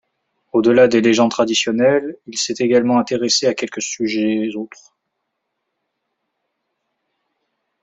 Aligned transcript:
Au 0.51 0.63
delà 0.63 0.87
des 0.87 0.99
légendes 0.99 1.29
traditionnelles, 1.29 2.15
il 2.25 2.35
s'est 2.35 2.55
également 2.57 2.97
intéressé 2.97 3.45
à 3.45 3.53
quelques 3.53 3.83
sujets 3.83 4.49
autres. 4.55 4.95